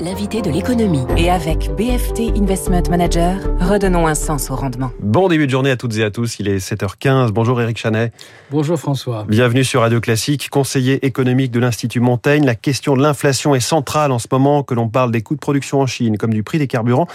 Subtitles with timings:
[0.00, 1.04] L'invité de l'économie.
[1.16, 4.90] Et avec BFT Investment Manager, redonnons un sens au rendement.
[5.00, 7.30] Bon début de journée à toutes et à tous, il est 7h15.
[7.30, 8.12] Bonjour Eric Chanet.
[8.50, 9.24] Bonjour François.
[9.28, 12.44] Bienvenue sur Radio Classique, conseiller économique de l'Institut Montaigne.
[12.44, 15.40] La question de l'inflation est centrale en ce moment que l'on parle des coûts de
[15.40, 17.06] production en Chine comme du prix des carburants.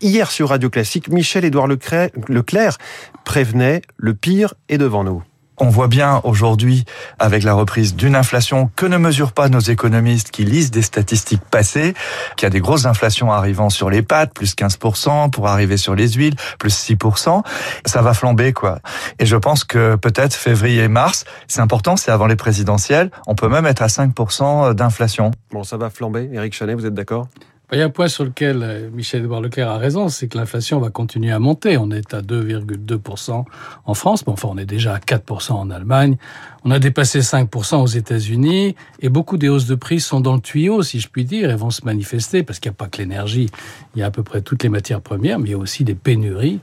[0.00, 2.78] Hier sur Radio Classique, Michel-Édouard Leclerc
[3.24, 5.22] prévenait le pire est devant nous.
[5.62, 6.86] On voit bien aujourd'hui,
[7.18, 11.44] avec la reprise d'une inflation que ne mesurent pas nos économistes qui lisent des statistiques
[11.50, 11.92] passées,
[12.36, 15.94] qu'il y a des grosses inflations arrivant sur les pâtes, plus 15%, pour arriver sur
[15.94, 17.42] les huiles, plus 6%.
[17.84, 18.78] Ça va flamber, quoi.
[19.18, 23.48] Et je pense que peut-être février mars, c'est important, c'est avant les présidentielles, on peut
[23.48, 25.30] même être à 5% d'inflation.
[25.52, 26.30] Bon, ça va flamber.
[26.32, 27.28] Eric Chanet, vous êtes d'accord?
[27.72, 30.80] Il y a un point sur lequel euh, Michel-Edouard Leclerc a raison, c'est que l'inflation
[30.80, 31.76] va continuer à monter.
[31.78, 33.44] On est à 2,2%
[33.84, 36.16] en France, mais enfin on est déjà à 4% en Allemagne.
[36.64, 40.40] On a dépassé 5% aux États-Unis et beaucoup des hausses de prix sont dans le
[40.40, 42.98] tuyau, si je puis dire, et vont se manifester parce qu'il n'y a pas que
[42.98, 43.48] l'énergie,
[43.94, 45.84] il y a à peu près toutes les matières premières, mais il y a aussi
[45.84, 46.60] des pénuries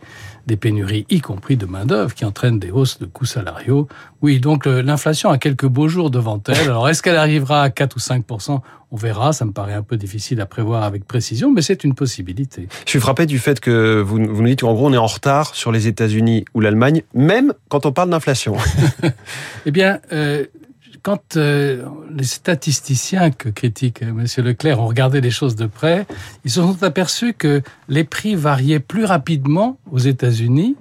[0.48, 3.88] des pénuries, y compris de main-d'œuvre, qui entraînent des hausses de coûts salariaux.
[4.22, 6.58] Oui, donc l'inflation a quelques beaux jours devant elle.
[6.70, 9.34] Alors, est-ce qu'elle arrivera à 4 ou 5% On verra.
[9.34, 12.68] Ça me paraît un peu difficile à prévoir avec précision, mais c'est une possibilité.
[12.86, 15.06] Je suis frappé du fait que vous, vous nous dites qu'en gros, on est en
[15.06, 18.56] retard sur les États-Unis ou l'Allemagne, même quand on parle d'inflation.
[19.66, 20.46] eh bien, euh,
[21.08, 24.26] quand euh, les statisticiens que critique euh, M.
[24.46, 26.06] Leclerc ont regardé les choses de près,
[26.44, 30.76] ils se sont aperçus que les prix variaient plus rapidement aux États-Unis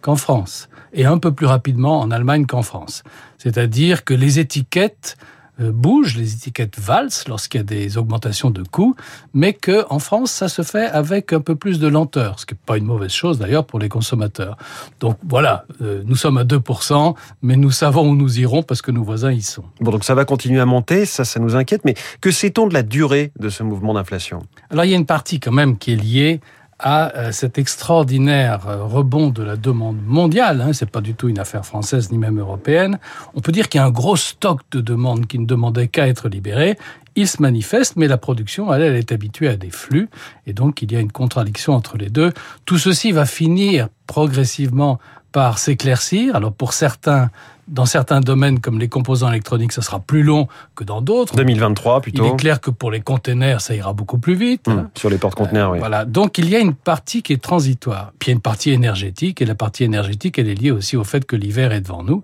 [0.00, 3.02] qu'en France, et un peu plus rapidement en Allemagne qu'en France.
[3.36, 5.16] C'est-à-dire que les étiquettes
[5.58, 8.96] bougent, les étiquettes valsent lorsqu'il y a des augmentations de coûts,
[9.32, 12.54] mais que en France, ça se fait avec un peu plus de lenteur, ce qui
[12.54, 14.56] n'est pas une mauvaise chose d'ailleurs pour les consommateurs.
[15.00, 18.90] Donc voilà, euh, nous sommes à 2%, mais nous savons où nous irons parce que
[18.90, 19.64] nos voisins y sont.
[19.80, 22.74] Bon, donc ça va continuer à monter, ça, ça nous inquiète, mais que sait-on de
[22.74, 24.40] la durée de ce mouvement d'inflation?
[24.70, 26.40] Alors il y a une partie quand même qui est liée
[26.84, 30.60] à euh, cet extraordinaire euh, rebond de la demande mondiale.
[30.60, 32.98] Hein, c'est pas du tout une affaire française ni même européenne.
[33.34, 36.06] On peut dire qu'il y a un gros stock de demandes qui ne demandaient qu'à
[36.06, 36.78] être libérées.
[37.16, 40.10] Il se manifeste, mais la production, elle, elle est habituée à des flux,
[40.46, 42.32] et donc il y a une contradiction entre les deux.
[42.66, 44.98] Tout ceci va finir progressivement
[45.34, 46.36] par s'éclaircir.
[46.36, 47.28] Alors pour certains,
[47.66, 50.46] dans certains domaines comme les composants électroniques, ça sera plus long
[50.76, 51.34] que dans d'autres.
[51.34, 52.24] 2023 plutôt.
[52.24, 54.68] Il est clair que pour les containers, ça ira beaucoup plus vite.
[54.68, 55.80] Hum, sur les porte-conteneurs, oui.
[55.80, 56.04] Voilà.
[56.04, 58.12] Donc il y a une partie qui est transitoire.
[58.20, 60.96] Puis il y a une partie énergétique, et la partie énergétique, elle est liée aussi
[60.96, 62.22] au fait que l'hiver est devant nous.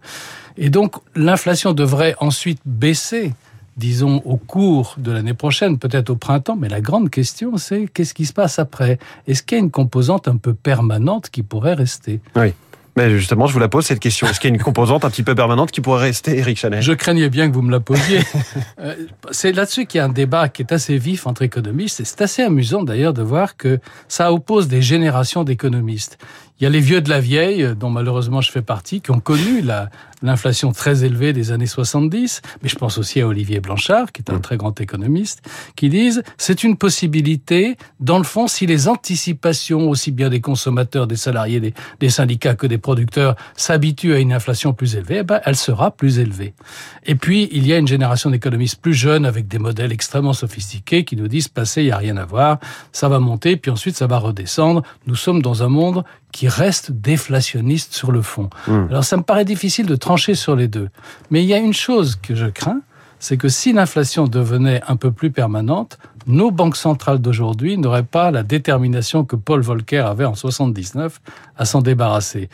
[0.56, 3.34] Et donc l'inflation devrait ensuite baisser
[3.76, 6.54] disons, au cours de l'année prochaine, peut-être au printemps.
[6.54, 8.98] Mais la grande question, c'est qu'est-ce qui se passe après?
[9.26, 12.20] Est-ce qu'il y a une composante un peu permanente qui pourrait rester?
[12.36, 12.52] Oui.
[12.96, 14.26] Mais justement, je vous la pose cette question.
[14.26, 16.82] Est-ce qu'il y a une composante un petit peu permanente qui pourrait rester, Eric Chanet?
[16.82, 18.20] Je craignais bien que vous me la posiez.
[18.80, 18.94] Euh,
[19.30, 22.00] c'est là-dessus qu'il y a un débat qui est assez vif entre économistes.
[22.00, 23.78] Et c'est assez amusant d'ailleurs de voir que
[24.08, 26.18] ça oppose des générations d'économistes.
[26.60, 29.20] Il y a les vieux de la vieille, dont malheureusement je fais partie, qui ont
[29.20, 29.62] connu
[30.20, 34.30] l'inflation très élevée des années 70, mais je pense aussi à Olivier Blanchard, qui est
[34.30, 34.40] un mm.
[34.42, 35.40] très grand économiste,
[35.74, 41.06] qui disent c'est une possibilité, dans le fond, si les anticipations, aussi bien des consommateurs,
[41.06, 45.22] des salariés, des, des syndicats que des producteurs, s'habituent à une inflation plus élevée, eh
[45.22, 46.52] ben, elle sera plus élevée.
[47.06, 51.06] Et puis, il y a une génération d'économistes plus jeunes, avec des modèles extrêmement sophistiqués,
[51.06, 52.58] qui nous disent passé, il n'y a rien à voir,
[52.92, 54.82] ça va monter, puis ensuite ça va redescendre.
[55.06, 58.50] Nous sommes dans un monde qui reste déflationniste sur le fond.
[58.66, 58.86] Hmm.
[58.90, 60.88] Alors ça me paraît difficile de trancher sur les deux.
[61.30, 62.82] Mais il y a une chose que je crains,
[63.20, 68.30] c'est que si l'inflation devenait un peu plus permanente, nos banques centrales d'aujourd'hui n'auraient pas
[68.30, 71.20] la détermination que Paul Volcker avait en 79
[71.56, 72.48] à s'en débarrasser.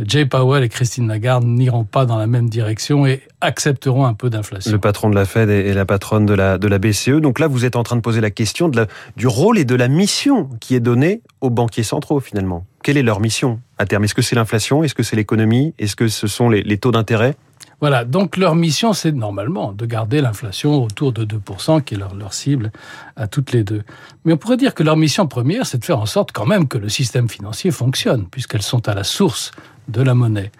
[0.00, 4.30] Jay Powell et Christine Lagarde n'iront pas dans la même direction et accepteront un peu
[4.30, 4.72] d'inflation.
[4.72, 7.20] Le patron de la Fed et la patronne de la, de la BCE.
[7.20, 8.86] Donc là, vous êtes en train de poser la question de la,
[9.16, 12.64] du rôle et de la mission qui est donnée aux banquiers centraux finalement.
[12.82, 14.04] Quelle est leur mission à terme?
[14.04, 14.82] Est-ce que c'est l'inflation?
[14.82, 15.72] Est-ce que c'est l'économie?
[15.78, 17.36] Est-ce que ce sont les, taux d'intérêt?
[17.80, 22.14] Voilà, donc leur mission, c'est normalement de garder l'inflation autour de 2%, qui est leur,
[22.14, 22.72] leur, cible
[23.16, 23.82] à toutes les deux.
[24.24, 26.66] Mais on pourrait dire que leur mission première, c'est de faire en sorte quand même
[26.66, 29.52] que le système financier fonctionne, puisqu'elles sont à la source
[29.88, 30.50] de la monnaie.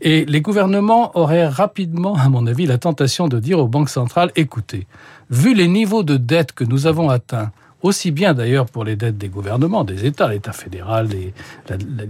[0.00, 4.30] Et les gouvernements auraient rapidement, à mon avis, la tentation de dire aux banques centrales,
[4.36, 4.86] écoutez,
[5.30, 7.52] vu les niveaux de dette que nous avons atteints,
[7.86, 11.08] aussi bien d'ailleurs pour les dettes des gouvernements, des États, l'État fédéral,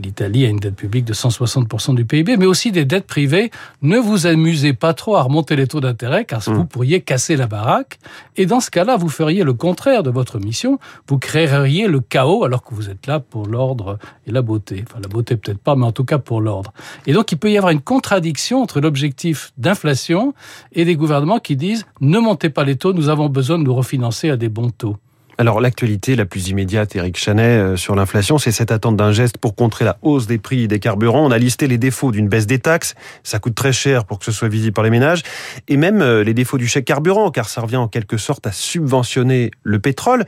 [0.02, 3.50] l'Italie a une dette publique de 160% du PIB, mais aussi des dettes privées.
[3.82, 6.68] Ne vous amusez pas trop à remonter les taux d'intérêt, car vous mmh.
[6.68, 7.98] pourriez casser la baraque,
[8.36, 10.78] et dans ce cas-là, vous feriez le contraire de votre mission,
[11.08, 14.84] vous créeriez le chaos alors que vous êtes là pour l'ordre et la beauté.
[14.88, 16.72] Enfin, la beauté peut-être pas, mais en tout cas pour l'ordre.
[17.06, 20.34] Et donc, il peut y avoir une contradiction entre l'objectif d'inflation
[20.72, 23.74] et des gouvernements qui disent ne montez pas les taux, nous avons besoin de nous
[23.74, 24.96] refinancer à des bons taux.
[25.38, 29.36] Alors l'actualité la plus immédiate, Eric Chanet, euh, sur l'inflation, c'est cette attente d'un geste
[29.36, 31.26] pour contrer la hausse des prix des carburants.
[31.26, 34.24] On a listé les défauts d'une baisse des taxes, ça coûte très cher pour que
[34.24, 35.22] ce soit visible par les ménages,
[35.68, 38.52] et même euh, les défauts du chèque carburant, car ça revient en quelque sorte à
[38.52, 40.24] subventionner le pétrole.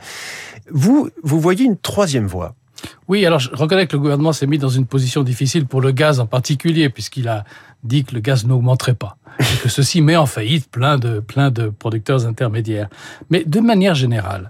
[0.69, 2.53] Vous, vous voyez une troisième voie
[3.09, 5.91] oui, alors je reconnais que le gouvernement s'est mis dans une position difficile pour le
[5.91, 7.43] gaz en particulier, puisqu'il a
[7.83, 11.51] dit que le gaz n'augmenterait pas, et que ceci met en faillite plein de, plein
[11.51, 12.87] de producteurs intermédiaires.
[13.29, 14.49] Mais de manière générale,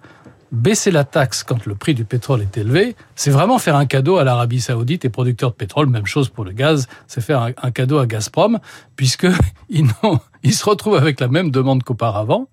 [0.51, 4.17] baisser la taxe quand le prix du pétrole est élevé, c'est vraiment faire un cadeau
[4.17, 5.87] à l'Arabie saoudite et producteurs de pétrole.
[5.87, 8.59] Même chose pour le gaz, c'est faire un, cadeau à Gazprom,
[8.95, 9.35] puisqu'ils
[10.43, 12.47] ils se retrouvent avec la même demande qu'auparavant,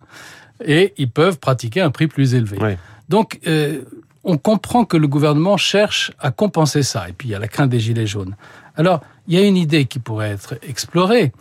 [0.64, 2.76] et ils peuvent pratiquer un prix plus élevé.
[3.08, 3.82] Donc, euh,
[4.24, 7.08] on comprend que le gouvernement cherche à compenser ça.
[7.08, 8.36] Et puis, il y a la crainte des gilets jaunes.
[8.74, 11.32] Alors, il y a une idée qui pourrait être explorée,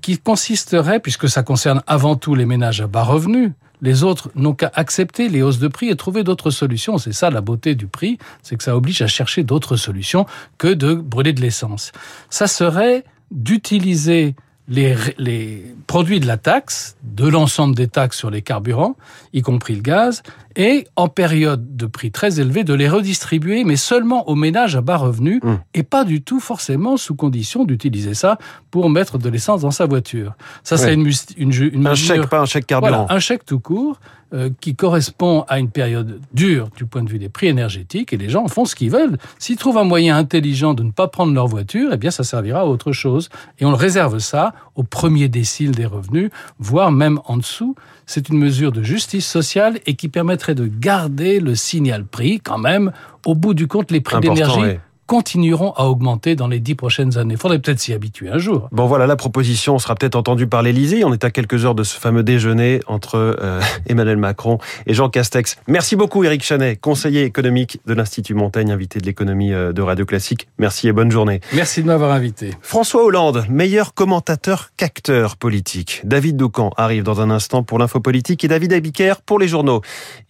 [0.00, 4.54] qui consisterait, puisque ça concerne avant tout les ménages à bas revenus, les autres n'ont
[4.54, 6.98] qu'à accepter les hausses de prix et trouver d'autres solutions.
[6.98, 10.26] C'est ça la beauté du prix, c'est que ça oblige à chercher d'autres solutions
[10.58, 11.92] que de brûler de l'essence.
[12.28, 14.34] Ça serait d'utiliser
[14.70, 18.96] les, produits de la taxe, de l'ensemble des taxes sur les carburants,
[19.32, 20.22] y compris le gaz,
[20.56, 24.80] et en période de prix très élevé, de les redistribuer, mais seulement aux ménages à
[24.80, 25.54] bas revenus, mmh.
[25.74, 28.38] et pas du tout forcément sous condition d'utiliser ça
[28.70, 30.34] pour mettre de l'essence dans sa voiture.
[30.62, 33.04] Ça, c'est une, une, Un chèque, pas un chèque carburant.
[33.04, 33.98] Voilà, un chèque tout court.
[34.32, 38.16] Euh, qui correspond à une période dure du point de vue des prix énergétiques et
[38.16, 39.18] les gens font ce qu'ils veulent.
[39.40, 42.60] S'ils trouvent un moyen intelligent de ne pas prendre leur voiture, eh bien ça servira
[42.60, 43.28] à autre chose.
[43.58, 46.30] Et on réserve ça au premier décile des revenus,
[46.60, 47.74] voire même en dessous.
[48.06, 52.58] C'est une mesure de justice sociale et qui permettrait de garder le signal prix quand
[52.58, 52.92] même.
[53.26, 54.78] Au bout du compte, les prix d'énergie
[55.10, 57.34] continueront à augmenter dans les dix prochaines années.
[57.34, 58.68] Il faudrait peut-être s'y habituer un jour.
[58.70, 61.04] Bon voilà, la proposition sera peut-être entendue par l'Élysée.
[61.04, 65.08] On est à quelques heures de ce fameux déjeuner entre euh, Emmanuel Macron et Jean
[65.08, 65.56] Castex.
[65.66, 70.06] Merci beaucoup Éric Chanet, conseiller économique de l'Institut Montaigne, invité de l'économie euh, de Radio
[70.06, 70.46] Classique.
[70.58, 71.40] Merci et bonne journée.
[71.54, 72.54] Merci de m'avoir invité.
[72.62, 76.02] François Hollande, meilleur commentateur qu'acteur politique.
[76.04, 79.80] David Doucan arrive dans un instant pour l'info politique et David Abiker pour les journaux.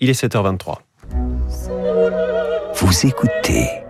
[0.00, 0.76] Il est 7h23.
[2.76, 3.89] Vous écoutez